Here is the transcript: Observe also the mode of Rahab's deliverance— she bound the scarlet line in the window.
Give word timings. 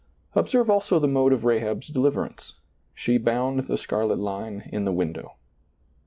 Observe 0.33 0.67
also 0.67 0.97
the 0.97 1.07
mode 1.07 1.31
of 1.31 1.45
Rahab's 1.45 1.87
deliverance— 1.89 2.55
she 2.95 3.19
bound 3.19 3.59
the 3.67 3.77
scarlet 3.77 4.17
line 4.17 4.67
in 4.73 4.83
the 4.83 4.91
window. 4.91 5.33